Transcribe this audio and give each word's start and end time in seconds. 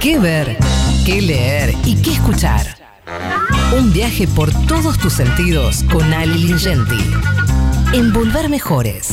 qué 0.00 0.18
ver, 0.18 0.56
qué 1.04 1.20
leer 1.20 1.74
y 1.84 1.94
qué 2.00 2.12
escuchar. 2.12 2.66
Un 3.76 3.92
viaje 3.92 4.26
por 4.26 4.50
todos 4.66 4.98
tus 4.98 5.12
sentidos 5.12 5.84
con 5.92 6.12
Ali 6.12 6.38
Lingenti. 6.38 6.98
Envolver 7.92 8.48
mejores. 8.48 9.10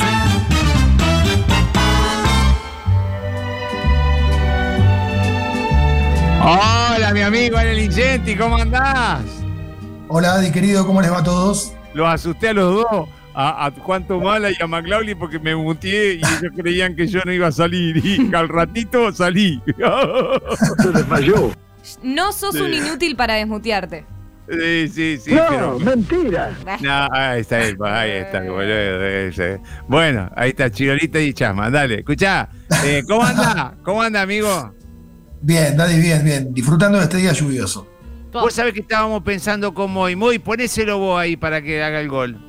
Hola, 6.42 7.12
mi 7.13 7.22
amigo 7.22 7.58
Ale 7.58 7.74
Lingenti, 7.76 8.35
¿cómo 8.35 8.56
andás? 8.56 9.26
Hola, 10.08 10.35
Adi, 10.35 10.51
querido, 10.51 10.88
¿cómo 10.88 11.01
les 11.01 11.12
va 11.12 11.19
a 11.19 11.24
todos? 11.24 11.74
Los 11.94 12.08
asusté 12.08 12.49
a 12.49 12.54
los 12.54 12.76
dos, 12.76 13.10
a, 13.40 13.67
a 13.67 13.72
Juan 13.72 14.08
Tomala 14.08 14.49
y 14.49 14.56
a 14.60 14.65
McLaughlin 14.65 15.17
porque 15.20 15.38
me 15.38 15.56
muteé 15.56 16.16
y 16.16 16.17
ellos 16.17 16.52
creían 16.55 16.95
que 16.95 17.05
yo 17.08 17.20
no 17.23 17.31
iba 17.31 17.48
a 17.48 17.52
salir. 17.52 18.03
Y 18.03 18.31
al 18.35 18.49
ratito 18.49 19.12
salí. 19.12 19.62
Se 20.81 20.90
desmayó. 20.91 21.52
No 22.03 22.31
sos 22.34 22.55
Sí. 22.55 22.61
un 22.61 22.73
inútil 22.73 23.16
para 23.16 23.35
desmutearte. 23.35 24.05
Sí, 24.49 24.88
sí, 24.88 25.17
sí. 25.23 25.31
no, 25.34 25.41
pero- 25.49 25.80
mentira. 25.80 26.52
No, 26.81 27.08
ahí 27.11 27.41
está 27.41 27.58
ahí 27.58 28.11
está 28.11 28.41
boludo. 28.44 29.61
Bueno, 29.88 30.30
ahí 30.35 30.49
está 30.49 30.72
Chirolita 30.72 31.19
y 31.19 31.33
Chama, 31.33 31.69
dale, 31.69 31.95
escuchá. 31.99 32.47
eh, 32.85 33.03
¿Cómo 33.08 33.23
anda? 33.23 33.75
¿Cómo 33.83 34.02
anda, 34.02 34.22
amigo? 34.22 34.73
Bien, 35.41 35.75
Daddy, 35.77 35.99
bien, 36.02 36.23
bien. 36.23 36.53
Disfrutando 36.53 36.97
de 36.97 37.03
este 37.03 37.17
día 37.17 37.33
lluvioso. 37.33 37.88
Vos 38.31 38.53
sabés 38.53 38.73
que 38.73 38.80
estábamos 38.81 39.22
pensando 39.23 39.73
como 39.73 40.08
y 40.09 40.16
muy, 40.16 40.39
ponéselo 40.39 40.97
vos 40.97 41.19
ahí 41.19 41.35
para 41.38 41.61
que 41.61 41.83
haga 41.83 41.99
el 41.99 42.08
gol. 42.08 42.39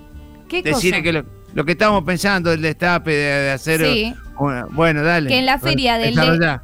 ¿Qué 0.48 0.62
Decirle 0.62 0.98
cosa? 0.98 1.02
que 1.02 1.12
lo, 1.12 1.24
lo 1.54 1.64
que 1.64 1.72
estábamos 1.72 2.04
pensando, 2.04 2.52
el 2.52 2.62
destape 2.62 3.10
de, 3.12 3.16
de 3.42 3.50
hacer. 3.50 3.80
Sí. 3.84 4.14
una- 4.38 4.66
bueno, 4.70 5.02
dale. 5.02 5.28
Que 5.28 5.38
en 5.38 5.46
la 5.46 5.58
feria 5.58 5.98
del 5.98 6.14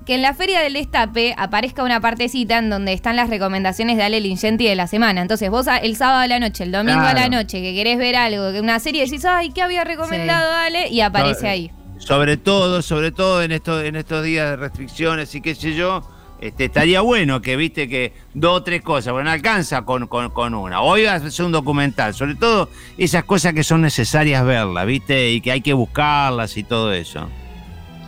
que 0.06 0.14
en 0.14 0.22
la 0.22 0.32
feria 0.34 0.60
del 0.60 0.74
destape 0.74 1.34
aparezca 1.36 1.82
una 1.82 2.00
partecita 2.00 2.58
en 2.58 2.70
donde 2.70 2.92
están 2.92 3.16
las 3.16 3.28
recomendaciones 3.30 3.96
de 3.96 4.02
Ale 4.04 4.20
Lingenti 4.20 4.66
de 4.66 4.74
la 4.76 4.86
semana. 4.86 5.20
Entonces 5.22 5.50
vos 5.50 5.66
el 5.82 5.96
sábado 5.96 6.20
a 6.20 6.26
la 6.28 6.38
noche, 6.40 6.64
el 6.64 6.72
domingo 6.72 7.00
a 7.00 7.14
la 7.14 7.26
Claro. 7.26 7.30
noche, 7.36 7.60
que 7.62 7.74
querés 7.74 7.98
ver 7.98 8.16
algo, 8.16 8.52
que 8.52 8.60
una 8.60 8.78
serie 8.80 9.02
decís, 9.04 9.24
ay, 9.24 9.50
¿qué 9.50 9.62
había 9.62 9.84
recomendado 9.84 10.52
Ale? 10.52 10.88
Y 10.88 11.00
aparece 11.00 11.48
ahí. 11.48 11.70
Sobre 11.98 12.36
todo, 12.36 12.82
sobre 12.82 13.12
todo 13.12 13.42
en 13.42 13.50
estos, 13.52 13.82
en 13.84 13.96
estos 13.96 14.22
días 14.24 14.50
de 14.50 14.56
restricciones 14.56 15.34
y 15.34 15.40
qué 15.40 15.54
sé 15.54 15.74
yo, 15.74 16.08
este, 16.48 16.66
estaría 16.66 17.00
bueno 17.00 17.40
que 17.40 17.56
viste 17.56 17.88
que 17.88 18.12
dos 18.34 18.58
o 18.58 18.62
tres 18.62 18.82
cosas, 18.82 19.12
bueno, 19.12 19.30
alcanza 19.30 19.82
con, 19.82 20.06
con, 20.06 20.30
con 20.30 20.54
una. 20.54 20.80
Hoy 20.82 21.04
va 21.04 21.14
a 21.14 21.30
ser 21.30 21.46
un 21.46 21.52
documental, 21.52 22.14
sobre 22.14 22.34
todo 22.34 22.68
esas 22.98 23.24
cosas 23.24 23.52
que 23.54 23.64
son 23.64 23.80
necesarias 23.82 24.44
verlas, 24.44 24.86
viste, 24.86 25.30
y 25.32 25.40
que 25.40 25.52
hay 25.52 25.60
que 25.60 25.72
buscarlas 25.72 26.56
y 26.56 26.64
todo 26.64 26.92
eso. 26.92 27.28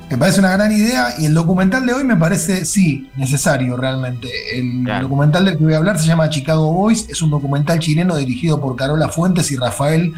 Me 0.08 0.16
parece 0.16 0.38
una 0.38 0.52
gran 0.52 0.70
idea 0.70 1.14
y 1.18 1.24
el 1.26 1.34
documental 1.34 1.84
de 1.84 1.92
hoy 1.92 2.04
me 2.04 2.14
parece, 2.14 2.64
sí, 2.64 3.10
necesario 3.16 3.76
realmente. 3.76 4.28
El 4.56 4.84
Claro. 4.84 5.02
documental 5.08 5.44
del 5.46 5.58
que 5.58 5.64
voy 5.64 5.74
a 5.74 5.78
hablar 5.78 5.98
se 5.98 6.06
llama 6.06 6.30
Chicago 6.30 6.72
Boys, 6.72 7.08
es 7.08 7.22
un 7.22 7.30
documental 7.30 7.80
chileno 7.80 8.16
dirigido 8.16 8.60
por 8.60 8.76
Carola 8.76 9.08
Fuentes 9.08 9.50
y 9.50 9.56
Rafael 9.56 10.12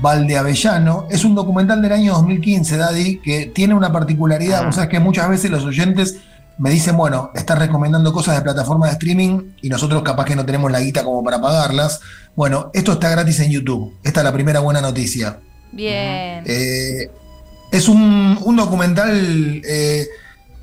Valdeavellano. 0.00 1.06
Es 1.10 1.24
un 1.24 1.34
documental 1.34 1.82
del 1.82 1.92
año 1.92 2.12
2015, 2.14 2.76
Daddy, 2.76 3.16
que 3.18 3.46
tiene 3.46 3.74
una 3.74 3.90
particularidad. 3.92 4.60
Ah. 4.62 4.66
Vos 4.66 4.74
sabés 4.76 4.90
que 4.90 5.00
muchas 5.00 5.28
veces 5.28 5.50
los 5.50 5.64
oyentes 5.64 6.20
me 6.58 6.70
dicen, 6.70 6.96
bueno, 6.96 7.30
estás 7.34 7.58
recomendando 7.58 8.12
cosas 8.12 8.36
de 8.36 8.42
plataformas 8.42 8.90
de 8.90 8.94
streaming 8.94 9.52
y 9.60 9.68
nosotros 9.68 10.02
capaz 10.02 10.24
que 10.24 10.36
no 10.36 10.46
tenemos 10.46 10.70
la 10.72 10.80
guita 10.80 11.04
como 11.04 11.22
para 11.22 11.40
pagarlas. 11.40 12.00
Bueno, 12.34 12.70
esto 12.72 12.92
está 12.92 13.10
gratis 13.10 13.40
en 13.40 13.50
YouTube. 13.50 13.94
Esta 14.02 14.20
es 14.20 14.24
la 14.24 14.32
primera 14.32 14.60
buena 14.60 14.80
noticia. 14.80 15.38
Bien. 15.72 16.42
Eh, 16.46 17.10
es 17.70 17.88
un, 17.88 18.38
un 18.42 18.56
documental 18.56 19.62
eh, 19.68 20.06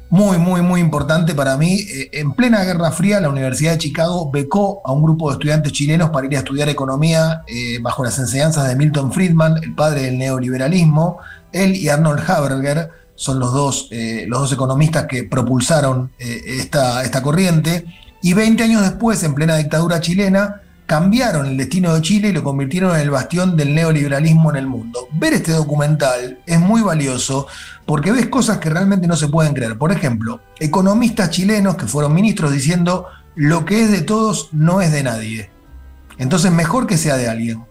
muy, 0.09 0.39
muy, 0.39 0.61
muy 0.61 0.81
importante 0.81 1.35
para 1.35 1.57
mí. 1.57 1.81
Eh, 1.81 2.09
en 2.13 2.33
plena 2.33 2.63
Guerra 2.63 2.91
Fría, 2.91 3.19
la 3.19 3.29
Universidad 3.29 3.73
de 3.73 3.77
Chicago 3.77 4.31
becó 4.31 4.81
a 4.83 4.91
un 4.91 5.03
grupo 5.03 5.29
de 5.29 5.33
estudiantes 5.33 5.73
chilenos 5.73 6.09
para 6.09 6.25
ir 6.25 6.35
a 6.35 6.39
estudiar 6.39 6.69
economía 6.69 7.43
bajo 7.81 8.03
las 8.03 8.17
enseñanzas 8.17 8.67
de 8.67 8.75
Milton 8.75 9.11
Friedman, 9.13 9.57
el 9.61 9.75
padre 9.75 10.03
del 10.03 10.17
neoliberalismo. 10.17 11.19
Él 11.51 11.75
y 11.75 11.89
Arnold 11.89 12.27
Haberger 12.27 13.02
son 13.15 13.39
los 13.39 13.53
dos, 13.53 13.87
eh, 13.91 14.25
los 14.27 14.41
dos 14.41 14.53
economistas 14.53 15.05
que 15.07 15.23
propulsaron 15.23 16.11
eh, 16.19 16.41
esta, 16.59 17.03
esta 17.03 17.21
corriente. 17.21 17.85
Y 18.21 18.33
20 18.33 18.63
años 18.63 18.81
después, 18.81 19.21
en 19.23 19.33
plena 19.33 19.57
dictadura 19.57 19.99
chilena, 19.99 20.61
cambiaron 20.85 21.47
el 21.47 21.57
destino 21.57 21.93
de 21.93 22.01
Chile 22.01 22.29
y 22.29 22.33
lo 22.33 22.43
convirtieron 22.43 22.95
en 22.95 23.01
el 23.01 23.09
bastión 23.09 23.55
del 23.55 23.73
neoliberalismo 23.73 24.49
en 24.51 24.57
el 24.57 24.67
mundo. 24.67 25.07
Ver 25.13 25.33
este 25.33 25.51
documental 25.51 26.39
es 26.45 26.59
muy 26.59 26.81
valioso 26.81 27.47
porque 27.85 28.11
ves 28.11 28.27
cosas 28.27 28.57
que 28.57 28.69
realmente 28.69 29.07
no 29.07 29.15
se 29.15 29.27
pueden 29.27 29.53
creer. 29.53 29.77
Por 29.77 29.91
ejemplo, 29.91 30.41
economistas 30.59 31.29
chilenos 31.29 31.75
que 31.77 31.87
fueron 31.87 32.13
ministros 32.13 32.51
diciendo 32.51 33.07
lo 33.35 33.65
que 33.65 33.83
es 33.83 33.91
de 33.91 34.01
todos 34.01 34.49
no 34.51 34.81
es 34.81 34.91
de 34.91 35.03
nadie. 35.03 35.49
Entonces 36.17 36.51
mejor 36.51 36.85
que 36.85 36.97
sea 36.97 37.17
de 37.17 37.29
alguien. 37.29 37.63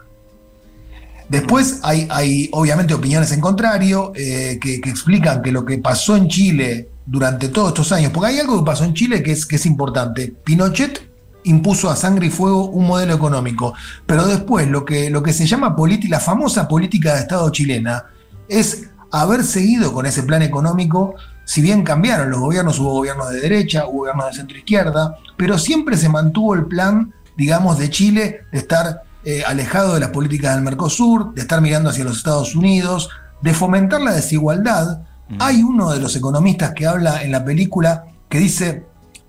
Después 1.33 1.81
hay, 1.83 2.07
hay 2.11 2.51
obviamente 2.53 2.93
opiniones 2.93 3.33
en 3.33 3.41
contrario 3.41 4.13
eh, 4.15 4.59
que, 4.61 4.83
que 4.83 4.91
explican 4.91 5.41
que 5.41 5.51
lo 5.51 5.65
que 5.65 5.79
pasó 5.79 6.15
en 6.15 6.29
Chile 6.29 6.91
durante 7.07 7.49
todos 7.49 7.69
estos 7.69 7.91
años, 7.91 8.13
porque 8.13 8.33
hay 8.33 8.39
algo 8.39 8.59
que 8.59 8.67
pasó 8.67 8.85
en 8.85 8.93
Chile 8.93 9.23
que 9.23 9.33
es, 9.33 9.47
que 9.47 9.57
es 9.57 9.65
importante. 9.65 10.35
Pinochet 10.45 11.09
impuso 11.45 11.89
a 11.89 11.97
sangre 11.97 12.27
y 12.27 12.31
fuego 12.31 12.67
un 12.67 12.87
modelo 12.87 13.15
económico, 13.15 13.73
pero 14.05 14.27
después 14.27 14.69
lo 14.69 14.85
que, 14.85 15.09
lo 15.09 15.23
que 15.23 15.33
se 15.33 15.47
llama 15.47 15.75
política, 15.75 16.17
la 16.17 16.21
famosa 16.21 16.69
política 16.69 17.15
de 17.15 17.21
Estado 17.21 17.49
chilena 17.49 18.05
es 18.47 18.91
haber 19.11 19.43
seguido 19.43 19.91
con 19.95 20.05
ese 20.05 20.25
plan 20.25 20.43
económico, 20.43 21.15
si 21.47 21.63
bien 21.63 21.83
cambiaron 21.83 22.31
los 22.31 22.41
gobiernos, 22.41 22.79
hubo 22.79 22.93
gobiernos 22.93 23.31
de 23.31 23.41
derecha, 23.41 23.87
hubo 23.87 24.01
gobiernos 24.01 24.27
de 24.27 24.33
centro 24.35 24.59
izquierda, 24.59 25.17
pero 25.39 25.57
siempre 25.57 25.97
se 25.97 26.11
mantuvo 26.11 26.55
el 26.55 26.67
plan, 26.67 27.15
digamos, 27.39 27.79
de 27.79 27.89
Chile 27.89 28.43
de 28.53 28.59
estar 28.59 29.05
eh, 29.25 29.43
alejado 29.47 29.95
de 29.95 30.01
las 30.01 30.11
políticas 30.11 30.55
del 30.55 30.65
Mercosur, 30.65 31.35
de 31.35 31.43
estar 31.43 31.61
mirando 31.61 31.91
hacia 31.91 32.05
los 32.05 32.17
Estados 32.19 32.55
Unidos, 32.55 33.09
de 33.41 33.55
fomentar 33.55 34.01
la 34.01 34.13
desigualdad. 34.13 35.03
Hay 35.39 35.63
uno 35.63 35.91
de 35.91 35.99
los 35.99 36.15
economistas 36.15 36.73
que 36.75 36.87
habla 36.87 37.23
en 37.23 37.33
la 37.33 37.43
película 37.45 38.05
que 38.29 38.39
dice 38.39 38.85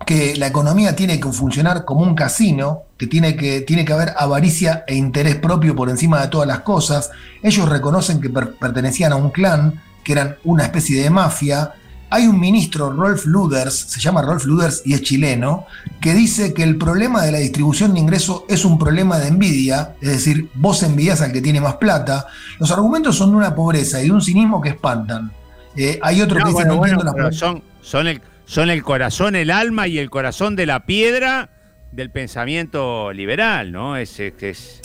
que 0.05 0.35
la 0.35 0.47
economía 0.47 0.95
tiene 0.97 1.17
que 1.17 1.31
funcionar 1.31 1.85
como 1.85 2.01
un 2.01 2.13
casino, 2.13 2.81
que 2.97 3.07
tiene 3.07 3.37
que, 3.37 3.61
tiene 3.61 3.85
que 3.85 3.93
haber 3.93 4.13
avaricia 4.17 4.83
e 4.85 4.95
interés 4.95 5.37
propio 5.37 5.75
por 5.75 5.89
encima 5.89 6.19
de 6.19 6.27
todas 6.27 6.47
las 6.47 6.59
cosas. 6.59 7.09
Ellos 7.41 7.69
reconocen 7.69 8.19
que 8.19 8.29
per- 8.29 8.55
pertenecían 8.55 9.13
a 9.13 9.15
un 9.15 9.29
clan, 9.29 9.81
que 10.03 10.11
eran 10.11 10.35
una 10.43 10.63
especie 10.63 11.01
de 11.01 11.09
mafia. 11.09 11.71
Hay 12.15 12.27
un 12.27 12.39
ministro, 12.39 12.91
Rolf 12.91 13.25
Luders, 13.25 13.73
se 13.73 13.99
llama 13.99 14.21
Rolf 14.21 14.45
Luders 14.45 14.83
y 14.85 14.93
es 14.93 15.01
chileno, 15.01 15.65
que 15.99 16.13
dice 16.13 16.53
que 16.53 16.61
el 16.61 16.77
problema 16.77 17.23
de 17.23 17.31
la 17.31 17.39
distribución 17.39 17.95
de 17.95 18.01
ingresos 18.01 18.43
es 18.47 18.65
un 18.65 18.77
problema 18.77 19.17
de 19.17 19.29
envidia, 19.29 19.95
es 19.99 20.09
decir, 20.09 20.47
vos 20.53 20.83
envidias 20.83 21.23
al 21.23 21.31
que 21.31 21.41
tiene 21.41 21.59
más 21.59 21.77
plata. 21.77 22.27
Los 22.59 22.69
argumentos 22.69 23.15
son 23.15 23.31
de 23.31 23.37
una 23.37 23.55
pobreza 23.55 23.99
y 23.99 24.05
de 24.05 24.11
un 24.11 24.21
cinismo 24.21 24.61
que 24.61 24.69
espantan. 24.69 25.31
Eh, 25.75 25.97
hay 26.03 26.21
otro 26.21 26.37
No, 26.37 26.45
que 26.45 26.51
dice, 26.51 26.65
bueno, 26.65 26.73
no 26.73 26.77
bueno, 26.77 26.99
entiendo 26.99 27.19
las 27.23 27.35
son, 27.35 27.63
son, 27.81 28.05
el, 28.05 28.21
son 28.45 28.69
el 28.69 28.83
corazón, 28.83 29.35
el 29.35 29.49
alma 29.49 29.87
y 29.87 29.97
el 29.97 30.11
corazón 30.11 30.55
de 30.55 30.67
la 30.67 30.85
piedra 30.85 31.49
del 31.91 32.11
pensamiento 32.11 33.11
liberal, 33.11 33.71
¿no? 33.71 33.97
Es, 33.97 34.19
es, 34.19 34.33
es, 34.39 34.81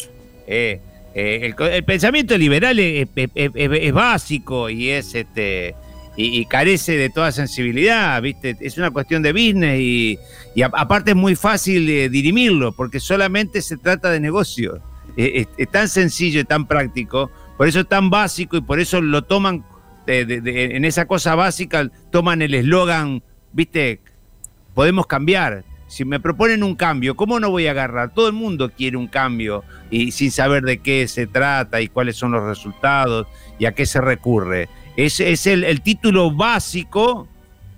eh, 0.46 0.80
eh, 1.14 1.52
el, 1.54 1.84
pensamiento 1.84 2.38
liberal 2.38 2.78
es 2.78 3.92
básico 3.92 4.70
y 4.70 4.88
es 4.88 5.14
este 5.14 5.74
y, 6.20 6.44
carece 6.46 6.96
de 6.96 7.10
toda 7.10 7.30
sensibilidad, 7.30 8.20
¿viste? 8.20 8.56
Es 8.60 8.76
una 8.76 8.90
cuestión 8.90 9.22
de 9.22 9.32
business 9.32 9.78
y, 9.78 10.18
y 10.52 10.62
aparte 10.62 11.12
es 11.12 11.16
muy 11.16 11.36
fácil 11.36 11.88
eh, 11.88 12.08
dirimirlo 12.08 12.72
porque 12.72 12.98
solamente 12.98 13.62
se 13.62 13.76
trata 13.76 14.10
de 14.10 14.18
negocio. 14.18 14.82
Eh, 15.16 15.46
es, 15.56 15.70
tan 15.70 15.88
sencillo 15.88 16.40
y 16.40 16.44
tan 16.44 16.66
práctico, 16.66 17.30
por 17.56 17.68
eso 17.68 17.80
es 17.80 17.88
tan 17.88 18.10
básico 18.10 18.56
y 18.56 18.60
por 18.60 18.80
eso 18.80 19.00
lo 19.00 19.22
toman 19.22 19.64
en 20.06 20.86
esa 20.86 21.06
cosa 21.06 21.34
básica 21.34 21.90
toman 22.10 22.40
el 22.40 22.54
eslogan, 22.54 23.22
viste, 23.52 24.00
podemos 24.74 25.06
cambiar. 25.06 25.64
Si 25.86 26.04
me 26.04 26.18
proponen 26.18 26.62
un 26.62 26.76
cambio, 26.76 27.14
¿cómo 27.14 27.38
no 27.38 27.50
voy 27.50 27.66
a 27.66 27.72
agarrar? 27.72 28.14
Todo 28.14 28.26
el 28.26 28.32
mundo 28.32 28.70
quiere 28.70 28.96
un 28.96 29.06
cambio 29.06 29.64
y 29.90 30.12
sin 30.12 30.30
saber 30.30 30.62
de 30.62 30.78
qué 30.78 31.06
se 31.08 31.26
trata 31.26 31.80
y 31.80 31.88
cuáles 31.88 32.16
son 32.16 32.32
los 32.32 32.42
resultados 32.42 33.26
y 33.58 33.66
a 33.66 33.72
qué 33.72 33.86
se 33.86 34.00
recurre. 34.00 34.68
Es, 34.98 35.20
es 35.20 35.46
el, 35.46 35.62
el 35.62 35.80
título 35.80 36.34
básico 36.34 37.28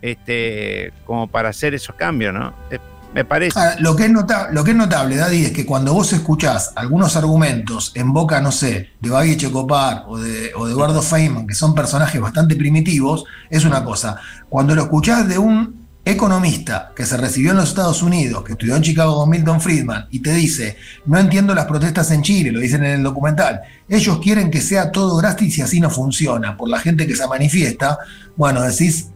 este, 0.00 0.90
como 1.04 1.26
para 1.26 1.50
hacer 1.50 1.74
esos 1.74 1.94
cambios, 1.94 2.32
¿no? 2.32 2.54
Eh, 2.70 2.78
Me 3.12 3.26
parece. 3.26 3.58
Ahora, 3.58 3.76
lo, 3.78 3.94
que 3.94 4.06
es 4.06 4.10
lo 4.52 4.64
que 4.64 4.70
es 4.70 4.76
notable, 4.76 5.16
Daddy, 5.16 5.44
es 5.44 5.52
que 5.52 5.66
cuando 5.66 5.92
vos 5.92 6.12
escuchás 6.14 6.72
algunos 6.76 7.16
argumentos 7.16 7.92
en 7.94 8.12
boca, 8.14 8.40
no 8.40 8.50
sé, 8.50 8.90
de 9.00 9.10
Bagui 9.10 9.36
Checopar 9.36 10.04
o 10.08 10.16
de, 10.16 10.52
o 10.54 10.64
de 10.64 10.72
Eduardo 10.72 11.02
Feynman, 11.02 11.46
que 11.46 11.54
son 11.54 11.74
personajes 11.74 12.20
bastante 12.20 12.56
primitivos, 12.56 13.24
es 13.50 13.66
una 13.66 13.84
cosa. 13.84 14.16
Cuando 14.48 14.74
lo 14.74 14.84
escuchás 14.84 15.28
de 15.28 15.36
un 15.36 15.79
economista 16.10 16.92
que 16.94 17.06
se 17.06 17.16
recibió 17.16 17.50
en 17.50 17.58
los 17.58 17.70
Estados 17.70 18.02
Unidos, 18.02 18.44
que 18.44 18.52
estudió 18.52 18.76
en 18.76 18.82
Chicago 18.82 19.16
con 19.16 19.30
Milton 19.30 19.60
Friedman, 19.60 20.06
y 20.10 20.20
te 20.20 20.34
dice, 20.34 20.76
no 21.06 21.18
entiendo 21.18 21.54
las 21.54 21.66
protestas 21.66 22.10
en 22.10 22.22
Chile, 22.22 22.52
lo 22.52 22.60
dicen 22.60 22.84
en 22.84 22.92
el 22.92 23.02
documental, 23.02 23.60
ellos 23.88 24.20
quieren 24.22 24.50
que 24.50 24.60
sea 24.60 24.90
todo 24.90 25.16
gratis 25.16 25.58
y 25.58 25.62
así 25.62 25.80
no 25.80 25.90
funciona, 25.90 26.56
por 26.56 26.68
la 26.68 26.78
gente 26.78 27.06
que 27.06 27.16
se 27.16 27.26
manifiesta, 27.26 27.98
bueno, 28.36 28.62
decís, 28.62 29.08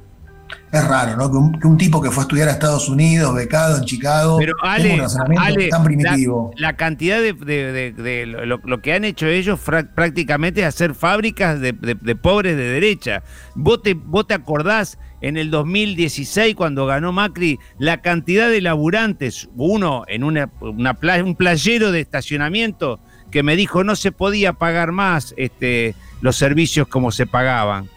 es 0.79 0.87
raro, 0.89 1.17
¿no? 1.17 1.31
Que 1.31 1.37
un, 1.37 1.61
que 1.61 1.67
un 1.67 1.77
tipo 1.79 2.01
que 2.01 2.11
fue 2.11 2.23
a 2.23 2.25
estudiar 2.25 2.49
a 2.49 2.53
Estados 2.53 2.89
Unidos, 2.89 3.35
becado 3.35 3.79
en 3.79 3.85
Chicago, 3.85 4.39
Pero 4.39 4.55
Ale, 4.63 5.01
un 5.01 5.39
Ale, 5.39 5.69
tan 5.69 5.85
primitivo. 5.85 6.51
La, 6.57 6.69
la 6.69 6.77
cantidad 6.77 7.19
de, 7.21 7.33
de- 7.33 7.73
de- 7.73 7.93
de 7.93 8.27
lo, 8.27 8.59
lo 8.59 8.81
que 8.83 8.93
han 8.93 9.05
hecho 9.05 9.27
ellos 9.27 9.61
prácticamente 9.95 10.61
es 10.63 10.67
hacer 10.67 10.95
fábricas 10.95 11.61
de, 11.61 11.73
pobres 12.17 12.57
de 12.57 12.65
derecha. 12.65 13.23
¿Vos 13.55 13.83
te, 13.83 13.95
vos 13.95 14.27
te 14.27 14.35
acordás 14.35 14.99
en 15.21 15.37
el 15.37 15.51
2016 15.51 16.55
cuando 16.55 16.87
ganó 16.87 17.13
Macri 17.13 17.59
la 17.79 18.03
cantidad 18.03 18.49
de 18.51 18.61
laburantes, 18.61 19.49
uno 19.57 20.05
en 20.09 20.23
una, 20.25 20.51
una 20.61 20.95
pla- 20.95 21.23
un 21.23 21.35
playero 21.37 21.93
de 21.93 22.01
estacionamiento 22.01 23.01
que 23.31 23.43
me 23.43 23.57
dijo 23.57 23.85
no 23.85 23.97
se 23.97 24.13
podía 24.13 24.53
pagar 24.53 24.93
más 24.93 25.35
este, 25.37 25.95
los 26.21 26.37
servicios 26.37 26.87
como 26.89 27.11
se 27.11 27.27
pagaban. 27.27 27.89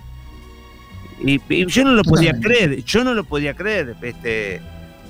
Y, 1.26 1.42
y 1.50 1.66
yo 1.68 1.84
no 1.84 1.92
lo 1.94 2.04
podía 2.04 2.34
creer, 2.40 2.84
yo 2.84 3.04
no 3.04 3.14
lo 3.14 3.24
podía 3.24 3.54
creer. 3.54 3.96
Este, 4.02 4.62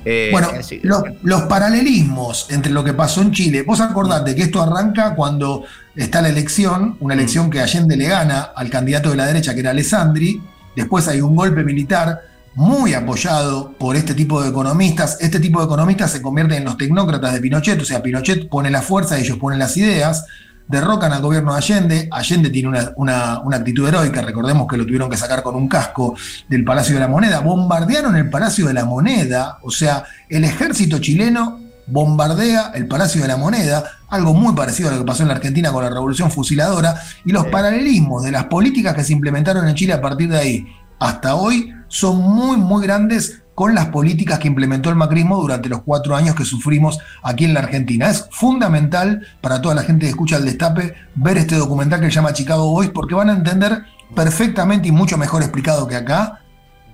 eh, 0.05 0.29
Bueno, 0.31 0.49
así- 0.57 0.79
los, 0.83 1.01
los 1.23 1.41
paralelismos 1.43 2.47
entre 2.49 2.71
lo 2.71 2.83
que 2.83 2.93
pasó 2.93 3.21
en 3.21 3.31
Chile. 3.31 3.63
Vos 3.63 3.81
acordate 3.81 4.35
que 4.35 4.43
esto 4.43 4.61
arranca 4.61 5.15
cuando 5.15 5.63
está 5.95 6.21
la 6.21 6.29
elección, 6.29 6.95
una 6.99 7.15
Mm. 7.15 7.19
elección 7.19 7.49
que 7.49 7.59
Allende 7.59 7.97
le 7.97 8.07
gana 8.07 8.41
al 8.55 8.69
candidato 8.69 9.09
de 9.09 9.17
la 9.17 9.25
derecha, 9.25 9.53
que 9.53 9.59
era 9.61 9.71
Alessandri. 9.71 10.41
Después 10.75 11.07
hay 11.07 11.21
un 11.21 11.35
golpe 11.35 11.63
militar 11.63 12.21
muy 12.55 12.93
apoyado 12.93 13.73
por 13.77 13.95
este 13.95 14.13
tipo 14.13 14.41
de 14.41 14.49
economistas. 14.49 15.17
Este 15.21 15.39
tipo 15.39 15.59
de 15.59 15.65
economistas 15.65 16.11
se 16.11 16.21
convierten 16.21 16.57
en 16.59 16.65
los 16.65 16.77
tecnócratas 16.77 17.33
de 17.33 17.39
Pinochet, 17.41 17.79
o 17.81 17.85
sea, 17.85 18.01
Pinochet 18.01 18.47
pone 18.49 18.71
la 18.71 18.81
fuerza, 18.81 19.17
ellos 19.19 19.37
ponen 19.37 19.59
las 19.59 19.75
ideas. 19.77 20.25
Derrocan 20.67 21.13
al 21.13 21.21
gobierno 21.21 21.51
de 21.53 21.57
Allende. 21.57 22.07
Allende 22.11 22.49
tiene 22.49 22.69
una, 22.69 22.91
una- 22.95 23.39
una 23.39 23.57
actitud 23.57 23.87
heroica. 23.87 24.21
Recordemos 24.21 24.67
que 24.67 24.77
lo 24.77 24.85
tuvieron 24.85 25.09
que 25.09 25.17
sacar 25.17 25.41
con 25.43 25.55
un 25.55 25.67
casco 25.67 26.15
del 26.49 26.63
Palacio 26.63 26.95
de 26.95 27.01
la 27.01 27.07
Moneda. 27.07 27.39
Bombardearon 27.39 28.15
el 28.15 28.29
Palacio 28.29 28.67
de 28.67 28.73
la 28.73 28.85
Moneda. 28.85 29.59
O 29.63 29.71
sea, 29.71 30.03
el 30.29 30.43
ejército 30.43 30.99
chileno 30.99 31.59
bombardea 31.89 32.71
el 32.75 32.85
Palacio 32.85 33.21
de 33.21 33.29
la 33.29 33.37
Moneda, 33.37 33.81
algo 34.09 34.33
muy 34.33 34.53
parecido 34.53 34.89
a 34.89 34.91
lo 34.91 34.99
que 34.99 35.05
pasó 35.05 35.21
en 35.23 35.29
la 35.29 35.35
Argentina 35.35 35.71
con 35.71 35.81
la 35.83 35.89
Revolución 35.89 36.29
Fusiladora, 36.29 37.01
y 37.23 37.31
los 37.31 37.45
paralelismos 37.47 38.23
de 38.23 38.31
las 38.31 38.43
políticas 38.45 38.93
que 38.93 39.05
se 39.05 39.13
implementaron 39.13 39.65
en 39.67 39.73
Chile 39.75 39.93
a 39.93 40.01
partir 40.01 40.27
de 40.29 40.37
ahí 40.37 40.67
hasta 40.99 41.35
hoy 41.35 41.73
son 41.87 42.17
muy, 42.17 42.57
muy 42.57 42.83
grandes 42.83 43.41
con 43.57 43.73
las 43.73 43.87
políticas 43.87 44.37
que 44.37 44.47
implementó 44.47 44.91
el 44.91 44.95
macrismo 44.95 45.41
durante 45.41 45.67
los 45.67 45.81
cuatro 45.81 46.15
años 46.15 46.35
que 46.35 46.45
sufrimos 46.45 46.99
aquí 47.23 47.43
en 47.43 47.55
la 47.55 47.61
Argentina. 47.61 48.07
Es 48.07 48.27
fundamental 48.29 49.25
para 49.41 49.63
toda 49.63 49.73
la 49.73 49.81
gente 49.81 50.05
que 50.05 50.11
escucha 50.11 50.37
el 50.37 50.45
destape 50.45 50.93
ver 51.15 51.39
este 51.39 51.55
documental 51.55 51.99
que 51.99 52.05
se 52.05 52.11
llama 52.11 52.33
Chicago 52.33 52.69
Boys 52.69 52.91
porque 52.91 53.15
van 53.15 53.31
a 53.31 53.33
entender 53.33 53.81
perfectamente 54.13 54.89
y 54.89 54.91
mucho 54.91 55.17
mejor 55.17 55.41
explicado 55.41 55.87
que 55.87 55.95
acá 55.95 56.41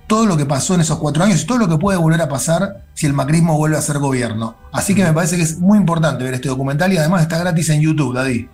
todo 0.06 0.24
lo 0.24 0.38
que 0.38 0.46
pasó 0.46 0.74
en 0.74 0.80
esos 0.80 0.98
cuatro 0.98 1.22
años 1.22 1.42
y 1.42 1.46
todo 1.46 1.58
lo 1.58 1.68
que 1.68 1.76
puede 1.76 1.98
volver 1.98 2.22
a 2.22 2.30
pasar 2.30 2.86
si 2.94 3.04
el 3.04 3.12
macrismo 3.12 3.58
vuelve 3.58 3.76
a 3.76 3.82
ser 3.82 3.98
gobierno. 3.98 4.56
Así 4.72 4.94
que 4.94 5.04
me 5.04 5.12
parece 5.12 5.36
que 5.36 5.42
es 5.42 5.58
muy 5.58 5.76
importante 5.76 6.24
ver 6.24 6.32
este 6.32 6.48
documental 6.48 6.90
y 6.94 6.96
además 6.96 7.20
está 7.20 7.36
gratis 7.36 7.68
en 7.68 7.82
YouTube, 7.82 8.14
Daddy. 8.14 8.48